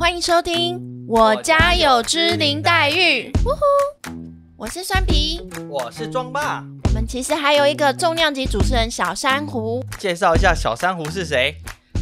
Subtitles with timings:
[0.00, 3.30] 欢迎收听《我家有只林黛玉》。
[3.44, 3.60] 呜呼，
[4.56, 5.46] 我是酸皮。
[5.68, 9.84] 我是庄爸，我们其实还有一个重量级主持人小珊瑚。
[9.98, 11.54] 介绍一下小珊瑚是谁？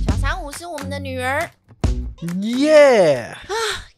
[0.07, 1.51] 小珊瑚是我们的女儿，
[2.43, 3.37] 耶、啊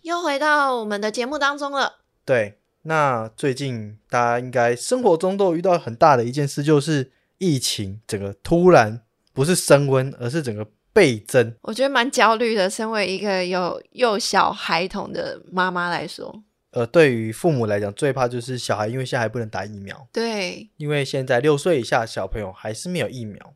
[0.00, 1.98] 又回到我们的节目当中了。
[2.24, 9.02] 对，那最近大家应该生活中都遇到很大的一件事，就是疫情整个突然
[9.34, 11.54] 不是升温，而是整个倍增。
[11.62, 23.54] 我觉得蛮焦虑的，身为一个有幼小孩童的妈妈来说，呃，对于父母来讲，最怕就是小孩，因为现在还不能打疫苗，对，因为现在六岁以下小朋友还是没有疫苗。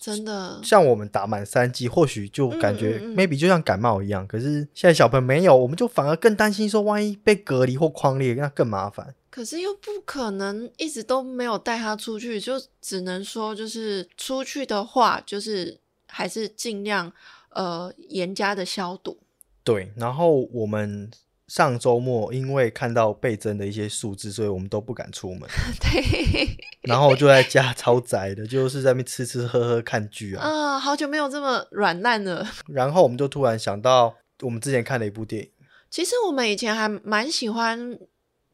[0.00, 9.14] 真的，像我们打满三剂，或许就感觉嗯嗯嗯 maybe 就像感冒一样，可是现在小朋友没有，我们就反而更担心说，万一被隔离或框列，那更麻烦。
[9.30, 15.78] 可是又不可能一直都没有带他出去，就只能说就是出去的话，就是
[16.12, 17.12] 还是尽量
[17.50, 19.18] 呃严加的消毒。
[19.64, 21.10] 对，然后我们
[21.48, 25.48] 上周末因为看到倍增的一些数字，所以我们都不敢出门，
[25.80, 30.44] 对，然后就在家超宅的，就是在那边吃吃喝喝看剧啊。
[30.44, 32.46] 啊、好久没有这么软烂了。
[32.68, 35.50] 然后我们就突然想到，我们之前看了一部电影，
[35.90, 37.98] 其实我们以前还蛮喜欢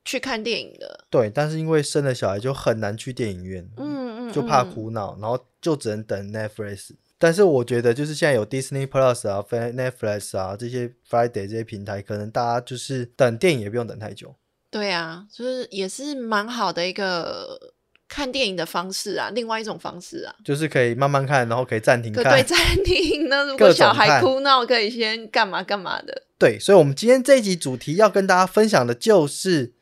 [0.04, 6.90] 去看电影的，对，但是因为生了小孩就很难去电影院，嗯嗯，就怕嗯哭闹，然后就只能等 Netflix。
[7.18, 14.36] 但是我觉得，就是现在有 Disney Plus 啊、Netflix 啊这些 Friday 这些平台，可能大家就是等电影也不用等太久。
[14.70, 17.72] 对啊，就是也是蛮好的一个
[18.06, 20.34] 看电影的方式啊，另外一种方式啊。
[20.44, 22.22] 就是可以慢慢看，然后可以暂停看。
[22.22, 26.22] 对暂停那，如果小孩哭闹，可以先干嘛干嘛的。
[26.38, 29.72] 对，所以，我们今天这一集主题要跟大家分享的就是，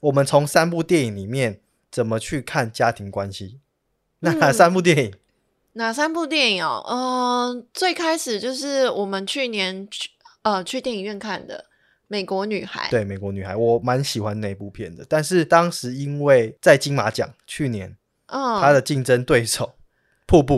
[0.00, 3.60] 我们从三部电影里面怎么去看家庭关系。
[4.20, 5.14] 那三部电影？
[5.76, 6.82] 哪三部电影哦？
[6.88, 10.08] 嗯、最开始就是我们去年去
[10.42, 11.58] 呃去电影院看的
[12.08, 12.86] 《美国女孩》。
[12.90, 15.04] 对，《美国女孩》，我蛮喜欢那部片的。
[15.06, 17.94] 但是当时因为在金马奖去年，
[18.28, 19.64] 嗯，他的竞争对手
[20.26, 20.54] 《瀑布》，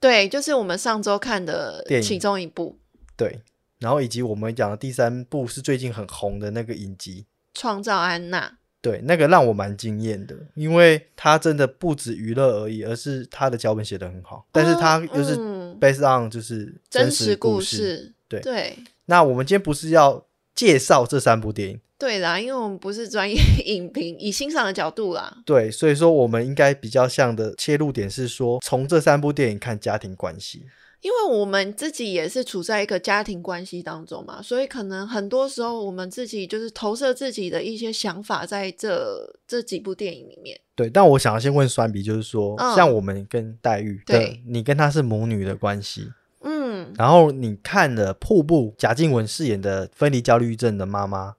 [0.00, 2.78] 对，就是我们上周看的电影其中一部
[3.14, 3.42] 对，
[3.78, 7.26] 然后以及我们讲的第三部是最近很红的那个影集，
[7.60, 8.48] 《创造安娜》。
[8.82, 17.76] 对，那个让我蛮惊艳的，因为它真的不止娱乐而已，而是它的脚本写得很好，但是它又是嗯 based on 就是真实实故事。
[17.76, 18.12] 事。
[18.28, 25.42] 对对那我们今天不是要介绍这三部电影，对啦，因为我们不是专业 影评，以欣赏的角度啦。
[25.46, 30.66] 对，所以说我们应该比较像的切入点是说，从这三部电影看家庭关系。
[31.02, 40.58] 因为我们自己也是处在一个家庭关系当中嘛，所以可能很多时候我们自己就是投射自己的一些想法在这这几部电影里面。
[40.76, 46.08] 对，但我想要先问酸比，就是说，嗯像我们跟黛玉的对，你跟她是母女的关系，
[46.42, 51.34] 嗯，然后你看了《瀑布》，贾静雯饰演的分离焦虑症的妈妈，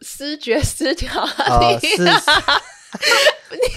[0.00, 2.04] 失觉失调，啊、 你是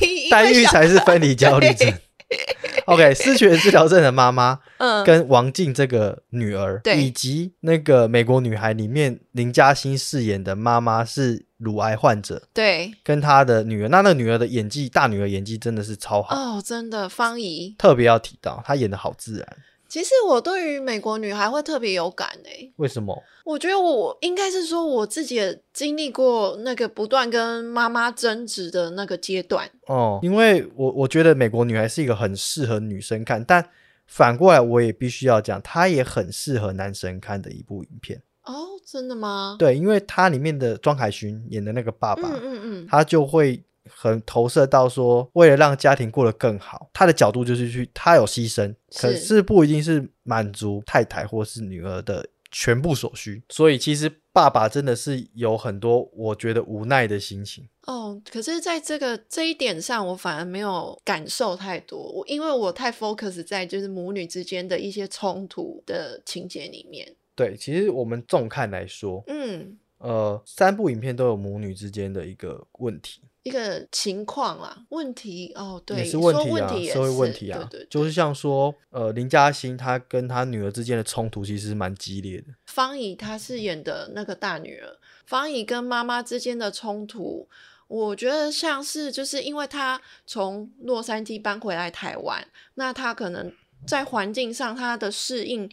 [0.01, 1.93] 你黛玉才是分离焦虑症。
[2.85, 17.75] OK，失学治疗症的妈妈嗯跟王静这个女儿，对以及那个美国女孩里面林嘉欣饰演的妈妈是乳癌患者，对跟她的女儿，那那个女儿的演技，大女儿演技真的是超好，哦，真的方怡。
[17.77, 19.57] 特别要提到，她演的好自然。
[19.89, 23.21] 其实我对于美国女孩会特别有感诶、为什么？
[23.43, 29.67] 我觉得我应该是说我自己也经历过那个不断跟妈妈争执的那个阶段。
[29.87, 33.67] 哦，因为我我觉得美国女孩是一个很适合女生看，但
[34.05, 38.21] 反过来我也必须要讲，它也很适合男生看的一部影片。
[38.43, 38.53] 哦，
[38.85, 39.55] 真的吗？
[39.57, 43.63] 对，因为它里面的庄海勋演的那个爸爸，嗯嗯嗯，他就会
[43.93, 53.43] 很投射到说，为了让家庭过得更好，他的角度就是去他有牺牲，可是是不一定是满足太太或是女儿的全部所需。
[53.49, 57.67] 所以其实爸爸真的是有很多我觉得无奈的心情。
[57.85, 61.99] 哦，可是在这个这一点上，我反而没有感受太多。
[61.99, 67.15] 我因为我太 focus 在就是母女之间的一些冲突的情节里面。
[67.35, 82.47] 对，其实我们纵看来说，嗯，呃，三部影片都有母女之间的一个问题，一个情况啦，问题哦，对，也是你说问题啊，题也社会问是题啊，对对，就是像说，呃，林嘉欣她跟她女儿之间的冲突其实蛮激烈的。
[82.65, 87.47] 方怡她饰演的那个大女儿，方怡跟妈妈之间的冲突，
[87.87, 92.45] 我觉得像是就是因为她从洛杉矶搬回来台湾，
[92.75, 93.51] 那她可能
[93.87, 95.69] 在环境上她的适应，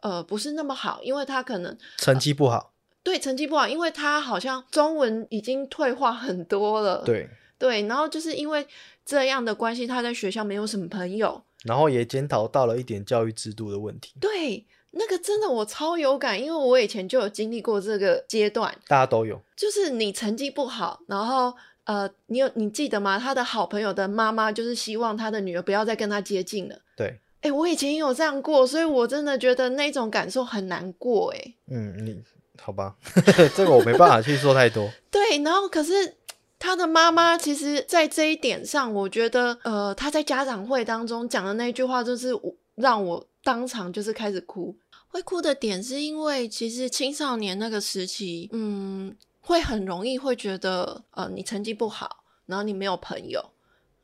[0.00, 2.72] 呃，不是那么好，因为她可能成绩不好，
[3.08, 7.26] 对成绩不好，因为他好像中文已经退化很多了，对，
[7.58, 8.66] 对，然后就是因为
[9.02, 14.12] 这样的关系，他在学校没有什么朋友，然后也检讨到了一点教育制度的问题。
[14.20, 19.40] 对，那个真的我超有感，因为我以前就有经历过这个阶段，大家都有。
[19.56, 23.18] 就是你成绩不好，然后呃，你有你记得吗？
[23.18, 26.78] 他的好朋友的妈妈就是希望他的女儿不要再跟他接近了。
[26.94, 31.32] 对，哎、我以前也有这样过，所以我真的觉得那种感受很难过。
[31.32, 32.22] 哎，嗯，你
[32.60, 32.94] 好吧，
[33.56, 34.90] 这个我没办法去说太多。
[35.10, 36.16] 对，然后可是
[36.58, 44.76] 他的妈妈，其实，在这一点上，我觉得，呃，他在家长会当中讲的那句话，就是我让我当场就是开始哭。
[45.10, 53.42] 会哭的点是因为，其实青少年那个时期，嗯，会很容易会觉得，呃，你成绩不好，然后你没有朋友，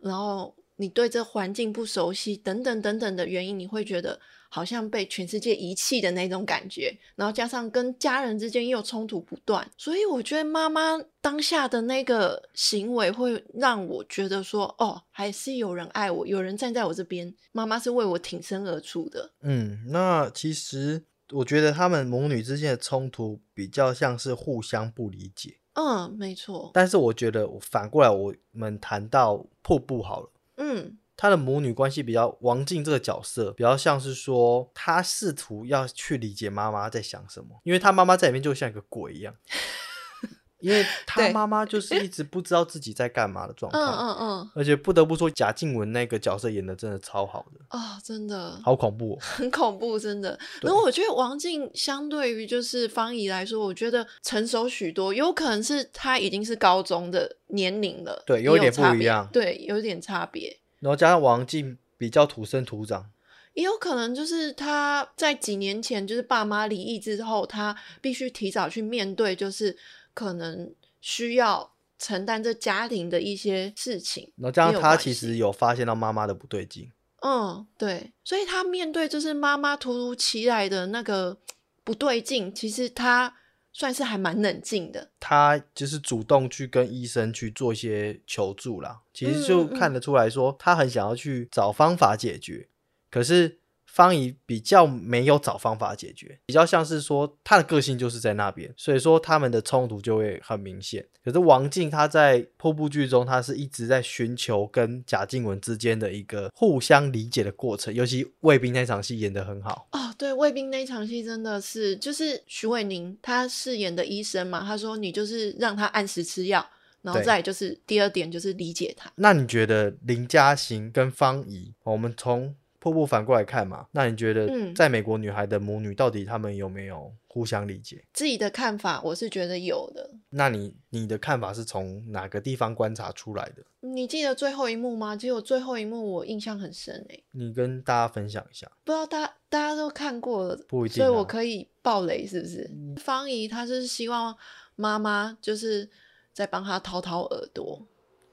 [0.01, 4.19] 然后你对这环境不熟悉，等等等等的原因，你会觉得
[4.55, 19.33] 好像被全世界遗弃的那种感觉，然后加上跟家人之间又冲突不断，所以我觉得妈妈当下的那个行为会让我觉得说，哦，还是有人爱我，有人站在我这边，妈妈是为我挺身而出的。
[19.41, 21.03] 嗯，那其实
[21.33, 30.31] 我觉得他们母女之间的冲突比较像是互相不理解，嗯，没错，但是我觉得反过来我们谈到瀑布好了。
[30.59, 39.35] 嗯他的母女关系比较，王静这个角色比较像是说，他试图要去理解妈妈在想什么，因为他妈妈在里面就像一个鬼一样，
[40.61, 48.59] 因为他妈妈就是一直不知道自己在干嘛的状态，嗯嗯嗯，而且不得不说，贾静雯那个角色演的真的超好的，哦，真的。
[48.65, 49.19] 好恐怖、哦。
[49.21, 50.39] 很恐怖，真的。
[50.61, 50.69] 对。
[50.69, 59.29] 然后我觉得王静相对于就是方怡来说，我觉得成熟许多，有可能是她已经是高中的年龄了，对有一点不一样。
[59.31, 60.59] 对，有一点差别。
[60.85, 63.11] 然后加上王静比较土生土长，
[63.55, 69.75] 也有可能就是他在几年前就是爸妈离异之后，他必须提早去面对，就是
[70.13, 74.31] 可能需要承担这家庭的一些事情。
[74.37, 76.93] 然后加上他其实有发现到妈妈的不对劲，
[77.23, 81.39] 嗯，对，所以他面对就是妈妈突如其来的那个
[81.83, 83.35] 不对劲，其实他
[83.75, 85.11] 算是还蛮冷静的。
[85.21, 89.03] 他就是主动去跟医生去做一些求助啦。
[89.13, 92.69] 其实就看得出来说，他很想要去找方法解决，
[93.11, 93.59] 可是
[93.95, 101.07] 方怡比较没有找方法解决，比较像是说他的个性就是在那边，所以说他们的冲突就会很明显。
[101.25, 109.87] 可是王静他在瀑布剧中，他是一直在寻求跟贾静雯之间的一个互相理解的过程，尤其卫兵那场戏演得很好。
[109.93, 116.69] 哦，对，卫兵那一场戏真的是，就是徐伟宁他饰演的医生嘛，他说你就是让他按时吃药，
[117.03, 119.13] 然后再就是第二点就是理解他。
[119.15, 123.87] 那你觉得林嘉欣跟方怡，我们从瀑布反过来看嘛？
[123.93, 128.05] 那你觉得嗯在美国女孩的母女到底她们有没有互相理解？
[128.13, 130.11] 自己的看法，我是觉得有的。
[130.29, 133.65] 那你你的看法是从哪个地方观察出来的？
[133.81, 135.17] 你记得最后一幕吗？
[135.17, 138.71] 其实我最后一幕我印象很深诶、你跟大家分享一下。
[138.85, 142.71] 不知道大家大家都看过了，不一定所以我啊可以爆雷是不是？
[142.99, 144.37] 方怡她是希望
[144.77, 145.89] 妈妈就是
[146.35, 147.87] 在帮她掏掏耳朵，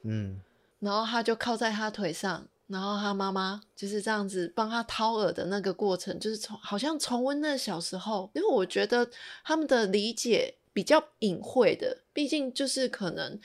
[0.04, 0.42] 嗯，
[0.80, 9.10] 然后她就靠在她腿上，然后他妈妈就是这样子帮他掏耳的那个过程，就是从好像重温那小时候，因为我觉得
[9.44, 13.40] 他们的理解比较隐晦的，毕竟就是可能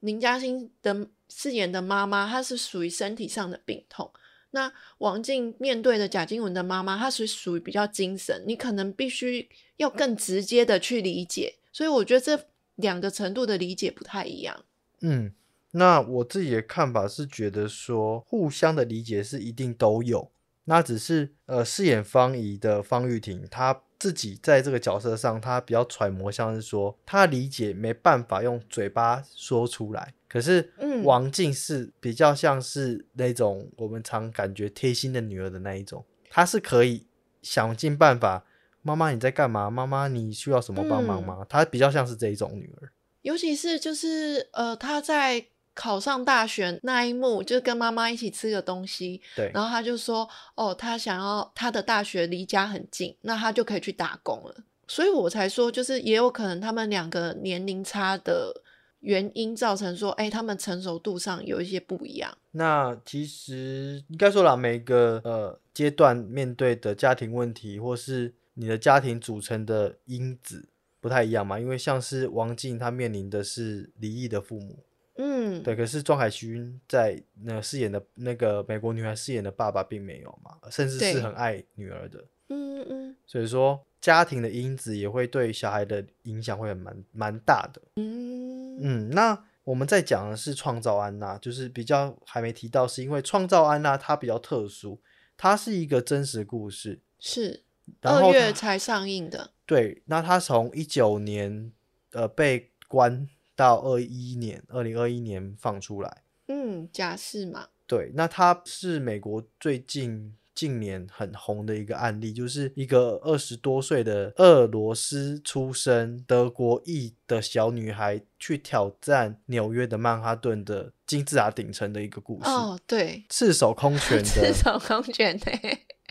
[0.00, 4.12] 林嘉欣的饰演的妈妈，她是属于身体上的病痛。
[4.52, 14.64] 那王静面对的贾静雯的妈妈，她是属于比较精神，你可能必须要更直接的去理解，所以我觉得这两个程度的理解不太一样。
[15.02, 15.32] 嗯，
[15.72, 20.30] 那我自己的看法是觉得说，互相的理解是一定都有，
[20.64, 37.06] 那只是呃，饰演方怡的方玉婷，她自己在这个角色上，她比较揣摩，像是说，她理解没办法用嘴巴说出来，可是嗯王静是比较像是那种我们常感觉贴心的女儿的那一种，她是可以
[37.42, 38.44] 想尽办法。
[38.82, 39.68] 妈妈你在干嘛？
[39.70, 41.44] 妈妈你需要什么帮忙吗？
[41.48, 42.90] 她比较像是这一种女儿。
[43.20, 45.44] 尤其是就是呃，她在
[45.80, 54.54] 考上大学那一幕，就是跟妈妈一起吃个东西，对，然后他就说，哦，他想要他的大学离家很近，那他就可以去打工了。
[54.86, 58.60] 所以我才说，就是也有可能他们两个年龄差的
[58.98, 62.30] 原因造成说，哎，他们成熟度上有一些不一样。
[62.50, 70.68] 那其实应该说啦，每个呃阶段面对的家庭问题，或是你的家庭组成的因子
[71.00, 71.58] 不太一样嘛。
[71.58, 74.80] 因为像是王静，她面临的是离异的父母，
[75.22, 75.76] 嗯，对。
[75.76, 82.24] 可是庄海勋在那饰演的那个美国女孩饰演的爸爸并没有嘛，甚至是很爱女儿的。
[82.48, 87.82] 嗯嗯所以说，家庭的因子也会对小孩的影响会很蛮蛮大的。
[87.96, 95.00] 嗯嗯，那我们在讲的是创造安娜，就是比较还没提到，是因为创造安娜它比较特殊，
[95.36, 97.00] 它是一个真实故事。
[97.18, 97.62] 是，
[98.00, 99.50] 二月才上映的。
[99.66, 101.70] 对，那它从一九年
[102.12, 103.28] 呃被关
[103.60, 106.22] 到二一年，二零二一年放出来。
[106.48, 107.68] 嗯，假释嘛。
[107.86, 125.52] 对，那他是美国最近近年很红的一个案例，就是一个二十多岁的俄罗斯出生、德国裔的小女孩去挑战纽约的曼哈顿的金字塔顶层的一个故事，哦，对，赤手空拳的赤，手空拳的。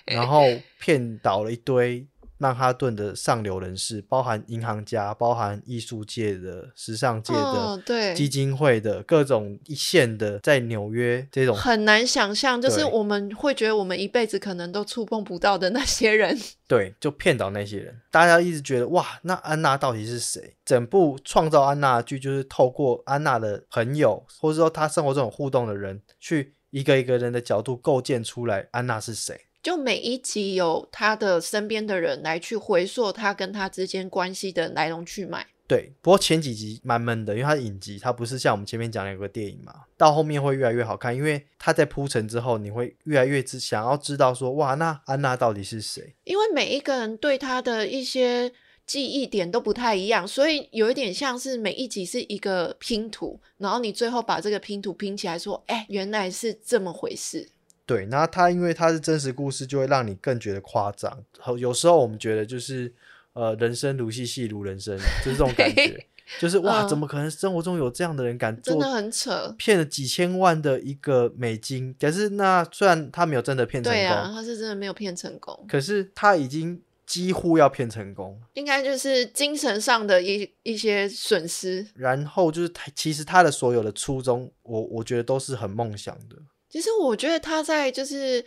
[0.05, 0.43] 然后
[0.79, 2.05] 骗倒了一堆
[2.41, 16.35] 曼哈顿的上流人士，包含银行家、包含艺术界的、时尚界的、哦，对，基金会的各种一线的，在纽约这种很难想象，就是我们会觉得我们一辈子可能都触碰不到的那些人。
[16.65, 17.99] 对，就骗倒那些人。
[18.09, 20.55] 大家一直觉得哇，那安娜到底是谁？
[20.63, 29.41] 整部创造安娜的剧就是透过安娜的朋友，或者说她生活中有互动的人，去一个一个人的角度构建出来安娜是谁。
[29.61, 35.47] 就每一集有他的身边的人来去回溯他跟他之间关系的来龙去脉。
[35.67, 39.83] 对，不过前几集蛮闷的，因为它是影集，它不是像我们前面讲的有个电影嘛。
[39.95, 46.15] 到后面会越来越好看，因为它在铺陈之后，你会越来越知想要知道说，哇，那安娜到底是谁？
[46.23, 48.51] 因为每一个人对他的一些
[48.87, 57.51] 记忆点都不太一样，所以有一点像是每一集是一个拼图，然后你最后把这个拼图拼起来，说，哎，原来是这么回事。
[57.89, 61.23] 对，那它因为它是真实故事，就会让你更觉得夸张。
[61.39, 62.93] 好有时候我们觉得就是
[63.33, 66.05] 呃，人生如戏，戏如人生，就是这种感觉。
[66.39, 69.55] 就是哇，嗯怎么可能生活中有这样的人敢做真的很扯。
[69.57, 71.95] 骗了几千万的一个美金？
[71.99, 78.39] 可是那虽然他没有真的骗成功，对啊，他是真的没有骗成功，可是他已经几乎要骗成功。
[78.53, 81.87] 应该就是精神上的一一些损失。
[81.95, 86.35] 然后就是他，其实他的所有的初衷，我我觉得都是很梦想的
[86.69, 88.45] 其实我觉得他在就是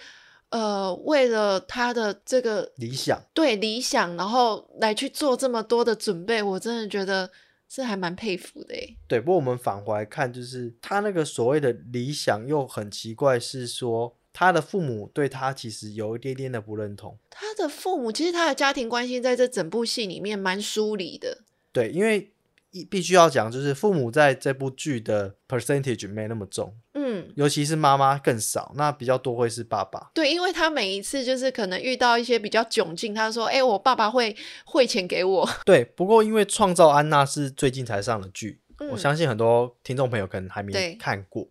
[0.51, 3.21] 呃，为了他的这个理想。
[3.35, 7.31] 对理想，然后来去做这么多的准备，我真的觉得
[7.69, 8.97] 是还蛮佩服的诶。
[9.09, 17.19] 对，不过我们返回来看，就是他那个所谓的理想又很奇怪，是说他的父母对他其实有一点点的不认同。
[17.31, 21.39] 他的父母其实他的家庭关系在这整部戏里面蛮疏离的。
[21.73, 22.42] 对，因为一
[22.89, 30.11] 必须要讲，就是父母在这部剧的 percentage 没那么重，嗯，尤其是妈妈更少，那比较多会是爸爸。
[30.15, 35.49] 对，因为他每一次就是可能遇到一些比较窘境，他说：“哎、我爸爸会汇钱给我。
[35.67, 41.47] 对，不过因为《创造安娜》是最近才上的剧，嗯我相信很多听众朋友可能还没对看过。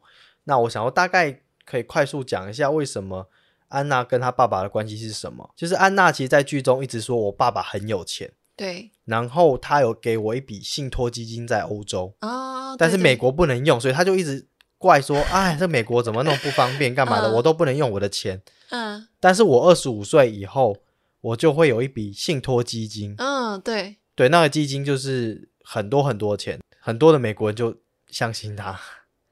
[0.46, 3.30] 那我想要大概可以快速讲一下为什么
[3.68, 5.52] 安娜跟她爸爸的关系是什么。
[5.56, 8.32] 就是安娜其实，在剧中一直说我爸爸很有钱，
[8.62, 8.92] 对。
[9.06, 17.34] 然后他有给我一笔信托基金在欧洲，啊，但是美国不能用，所以他就一直怪说，哎，这美国怎么那么不方便，干嘛的，嗯。
[17.34, 18.42] 我都不能用我的钱。
[18.70, 19.08] 嗯。
[19.20, 20.78] 但是我二十五岁以后，
[21.22, 23.96] 我就会有一笔信托基金，嗯，对。
[24.14, 27.76] 对，那个基金就是很多很多钱，很多的美国人就
[28.08, 28.80] 相信他，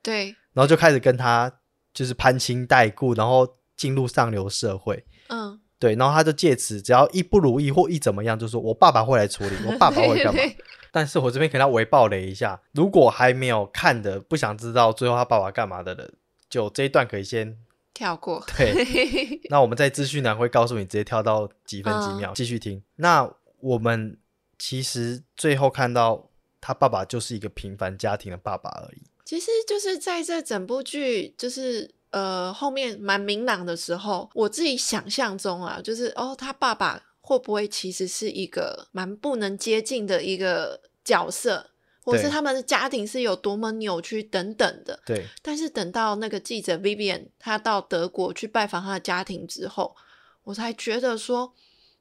[0.02, 1.60] 对，然后就开始跟他
[1.94, 5.06] 就是攀亲带故，然后进入上流社会。
[5.28, 10.42] 嗯，对，然后他就借此只要一不如意或一怎么样，就说我爸爸会来处理，我爸爸会干嘛？
[10.92, 16.14] 但是我这边可能要微爆雷一下，如果还没有看的，不想知道最后他爸爸干嘛的人，
[16.50, 17.58] 就这一段可以先
[17.94, 18.44] 跳过。
[18.58, 19.40] 对。
[19.50, 22.84] 那我们在资讯栏会告诉你，直接跳到几分几秒，继续听。
[22.98, 24.18] 那我们
[24.58, 29.04] 其实最后看到他爸爸就是一个平凡家庭的爸爸而已。
[29.24, 41.70] 其实就是在这整部剧，就是呃后面蛮明朗的时候，我自己想象中啊，就是哦，他爸爸会不会其实是一个蛮不能接近的一个角色，
[42.04, 45.00] 或是他们的家庭是有多么扭曲等等的。
[45.06, 49.96] 对但是等到那个记者 Vivian 他到德国去拜访他的家庭之后，
[50.44, 51.54] 我才觉得说，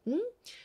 [0.04, 0.18] 嗯，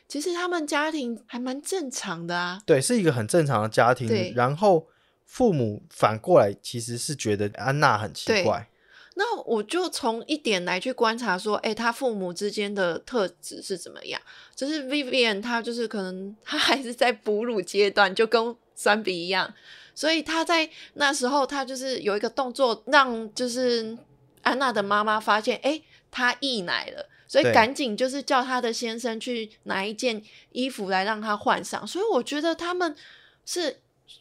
[0.07, 2.61] 其实他们家庭还蛮正常的啊。
[2.65, 4.31] 对，是一个很正常的家庭对。
[4.33, 4.87] 然后
[5.25, 8.69] 父母反过来其实是觉得安娜很奇怪。
[9.15, 14.21] 那我就从一点来去观察说，哎，他父母之间的特质是怎么样？
[14.55, 19.53] 就是 Vivian 他就是可能他还是在哺乳阶段，就跟三比一样，
[19.93, 23.97] 所以他在那时候他就是有一个动作，让就是
[24.41, 27.09] 安娜的妈妈发现，哎，他溢奶了。
[27.25, 32.95] 所以赶紧就是叫他的先生去拿一件衣服来让他换上，所以我觉得他们
[33.43, 33.79] 是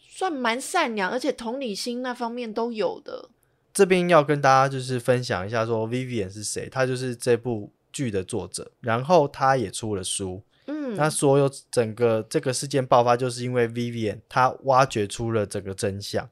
[0.08, 3.28] 算蛮善良，而且同理心那方面都有的。
[3.72, 6.68] 这边要跟大家就是分享一下，说 Vivian 是谁？
[6.68, 10.42] 他就是这部剧的作者，然后他也出了书。
[10.66, 16.28] 嗯，那所有整个这个事件爆发，就是因为 Vivian 他挖掘出了这个真相，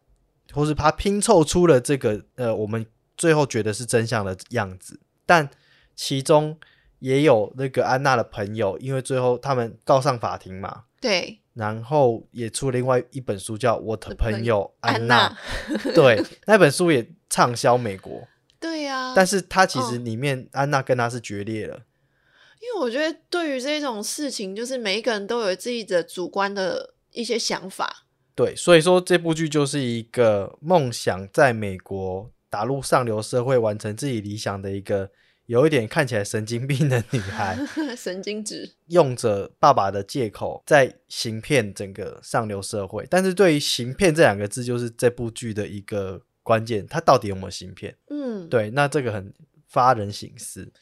[0.53, 5.51] 或是他拼凑出了这个呃我们最后觉得是真相的样子，但
[5.97, 6.57] 其中
[7.01, 15.39] 也有那个安娜的朋友，因为最后他们告上法庭嘛，对，然后也出了另外一本书叫《我的朋友安安娜》，
[15.95, 18.27] 对，那本书也畅销美国，
[18.59, 21.83] 对呀、但是他其实嗯里面安娜跟他是决裂了。
[22.63, 28.07] 因为我觉得对于这种事情，就是每一个人都有自己的主观的一些想法。
[28.35, 35.11] 对，所以说这部剧就是一个梦想在美国打入上流社会，完成自己理想的一个
[35.51, 37.59] 有一点看起来神经病的女孩，
[37.99, 43.05] 神经质，用着爸爸的借口在行骗整个上流社会。
[43.11, 47.97] 但是对于“行骗”这两个字，就是这部剧的一个关键，他到底有没有行骗？
[48.11, 49.35] 嗯，对，那这个很
[49.67, 50.73] 发人省思。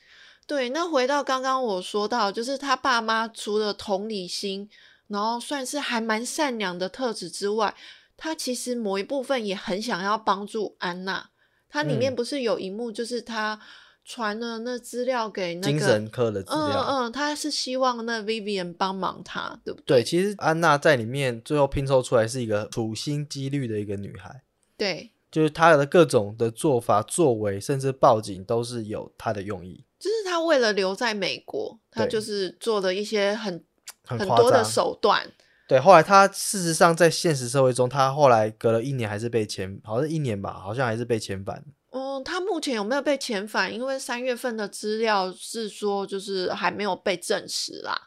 [0.46, 0.68] 对。
[0.68, 4.68] 那回到刚刚我说到，就是他爸妈除了同理心，
[5.06, 7.74] 然后算是还蛮善良的特质之外，
[8.18, 11.30] 他其实某一部分也很想要帮助安娜。
[11.70, 13.58] 它里面嗯不是有一幕，就是他
[14.10, 20.02] 传了那资料给那个精神科的资嗯料，嗯，他是希望那 Vivian 帮忙他，对不对，对？
[20.02, 24.42] 其实安娜在里面最后拼凑出来是一个处心积虑的一个女孩。
[24.78, 33.62] 对，就是她的各种的做法、作为，甚至报警，都是有她的用意，就是她为了留在美国，她就是做了一些很
[34.06, 34.64] 很很多的。
[34.64, 35.30] 手段。
[35.68, 41.62] 对，后来她事实上在现实社会中，她后来隔了一年还是被遣，好像一年吧，好像还是被遣返。
[41.90, 43.72] 嗯，他目前有没有被遣返？
[43.72, 47.98] 因为三月份的资料是说，就是还没有被证实啦。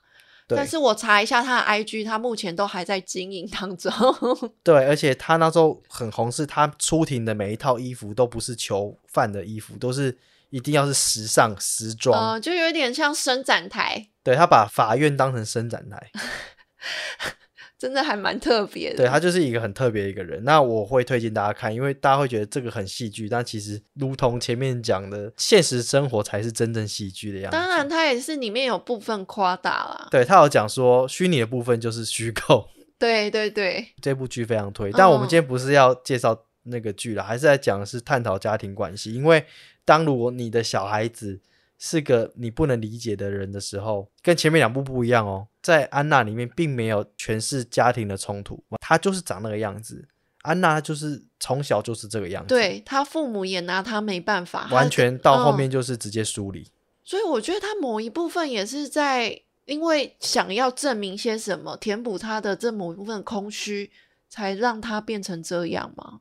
[0.48, 3.92] 对但是我查一下他的 IG，他目前都还在经营当中。
[4.62, 10.18] 对，而且他那时候很红，是他出庭的每一套衣服都不是囚犯的衣服，都是
[10.50, 12.34] 一定要是时尚时装。
[12.34, 16.12] 呃，就有点像伸展台，对他把法院当成伸展台，
[17.82, 18.98] 真的还蛮特别的。
[18.98, 20.44] 对他就是一个很特别的一个人。
[20.44, 27.58] 那我会推荐大家看，因为大家会觉得这个很戏剧，但其实如同前面讲的，现实生活才是真正戏剧的样子。
[27.58, 30.08] 当然，他也是里面有部分夸大啦。
[30.12, 32.70] 对他有讲说，虚拟的部分就是虚构，
[33.00, 34.92] 对对对，这部剧非常推。
[34.92, 39.12] 但我们嗯今天不是要介绍那个剧了，还是在讲的是探讨家庭关系。
[39.16, 39.44] 因为
[39.84, 41.40] 当如果你的小孩子
[41.84, 45.48] 是个你不能理解的人的时候，跟前面两部不一样哦。
[45.64, 50.08] 在安娜里面并没有诠释家庭的冲突，她就是长那个样子。
[50.44, 56.68] 安娜就是从小就是这个样子，，对她父母也拿她没办法，完全到后嗯面就是直接疏离。
[57.04, 63.92] 所以我觉得她某一部分也是在因为想要证明些什么，填补她的这某一部分空虚，
[64.30, 66.20] 才让她变成这样吗？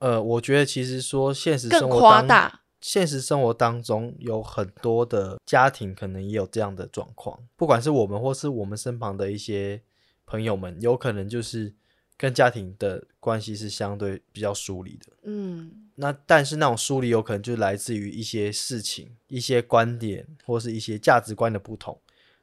[0.00, 2.60] 呃，我觉得其实说现实更生活更夸大。
[2.80, 9.82] 现实生活当中有很多的家庭可能也有这样的状况，不管是我们或是我们身旁的一些
[10.24, 11.74] 朋友们，有可能就是
[12.16, 15.06] 跟家庭的关系是相对比较疏离的。
[15.24, 21.98] 嗯，那但是那种疏离有可能就来自于一些事情、一些观点或是一些价值观的不同，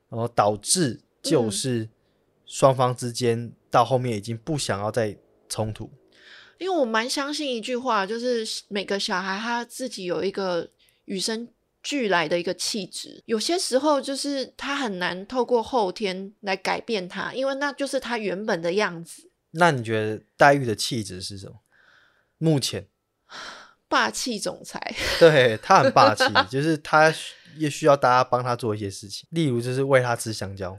[0.09, 1.89] 然后导致就是
[2.45, 5.17] 双方之间到后面已经不想要再
[5.49, 5.89] 冲突。
[6.59, 10.69] 因为我蛮相信一句话，就是每个小孩他自己有一个
[11.05, 11.47] 与生
[11.83, 21.61] 俱来的一个气质，有些时候就是他很难透过后天来改变他，因为那就是他原本的样子，那你觉得黛玉的气质是什么？
[22.37, 22.87] 目前？
[23.89, 24.95] 霸气总裁。
[25.17, 27.13] 对他很霸气， 就是他
[27.55, 30.77] 也需要大家帮他做一些事情，例如就是喂他吃香蕉，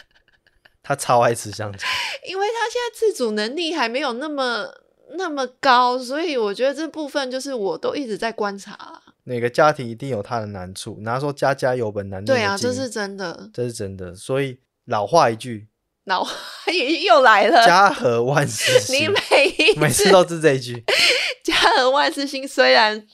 [0.82, 1.78] 他超爱吃香蕉。
[2.26, 4.68] 因为他现在自主能力还没有那么
[5.16, 9.02] 那么高，所以我觉得这部分就是我都一直在观察啊。
[9.24, 13.50] 每个家庭一定有他的难处，拿说家家有本难念的对啊，这是真的。
[13.52, 14.14] 这是真的。
[14.14, 15.68] 所以老话一句，
[16.04, 16.26] 然后
[16.72, 20.82] 也又来了，家和万事 你兴，每一每次都是这一句。
[21.44, 23.06] 家和万事兴，虽然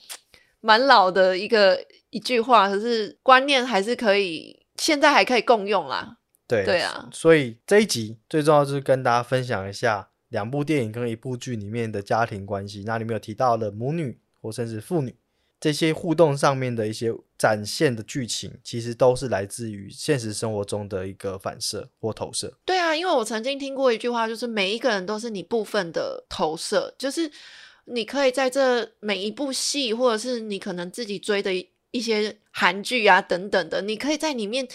[0.61, 6.17] 蛮老的一个一句话，可是观念还是可以，现在还可以共用啦。
[6.47, 12.83] 对对啊，所以这一集最重要就是跟大家分享一下两部电影跟一部剧里面的家庭关系。
[12.85, 15.15] 那里面有提到的母女或甚至父女
[15.59, 22.53] 这些互动上面的一些展现的剧情，其实都是来自于现实生活中的一个反射或投射。
[22.65, 27.31] 对啊，因为我曾经听过一句话，就是每一个人都是你部分的投射，就是
[27.85, 31.51] 你可以在这每一部戏，或者是你可能自己追的
[31.91, 34.67] 一些韩剧啊等等的，你可以在里面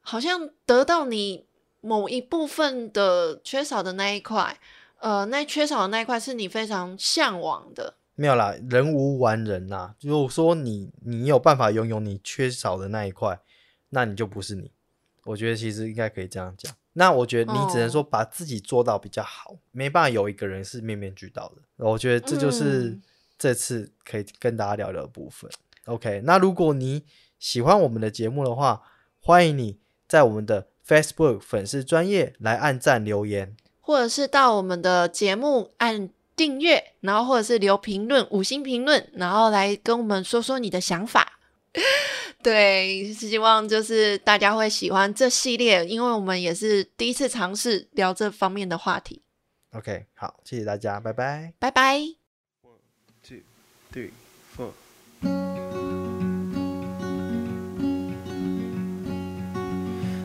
[0.00, 1.46] 好像得到你
[1.80, 4.58] 某一部分的缺少的那一块，
[5.00, 7.94] 呃，那缺少的那一块是你非常向往的。
[8.14, 9.94] 没有啦，人无完人呐。
[10.02, 13.40] 如果说你你有办法拥有你缺少的那一块，
[13.88, 14.70] 那你就不是你。
[15.24, 16.70] 我觉得其实应该可以这样讲。
[16.92, 21.62] 那我觉得你只能说把自己做到比较好，没办法有一个人是面面俱到的。
[21.76, 23.02] 我觉得这就是嗯
[23.38, 25.50] 这次可以跟大家聊聊的部分。
[25.86, 27.04] OK，那如果你
[27.38, 28.82] 喜欢我们的节目的话，
[29.18, 33.56] 欢迎你在我们的 Facebook 粉丝专业来按赞留言。
[33.90, 41.40] 或者是到我们的节目按订阅，然后或者是留评论、五星评论，然后来跟我们说说你的想法。
[42.40, 49.22] 对，希望就是大家会喜欢这系列，因为我们也是第一次尝试聊这方面的话题。
[49.72, 51.52] OK，好，谢谢大家，拜拜。
[51.58, 51.98] 拜拜。
[53.24, 53.38] two,
[53.92, 54.10] three,
[54.56, 54.70] four.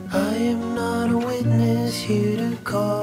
[0.07, 2.94] I am not a witness here to call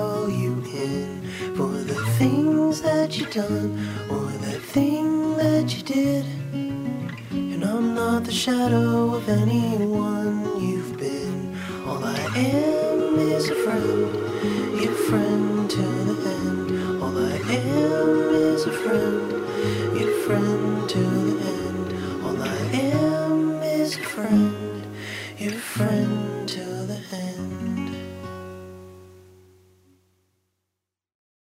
[2.73, 6.25] things that you done or that thing that you did.
[6.53, 11.55] And I'm not the shadow of anyone you've been.
[11.87, 17.03] All I am is a friend, your friend to the end.
[17.03, 18.09] All I am
[18.51, 19.31] is a friend,
[19.99, 21.32] your friend to the end.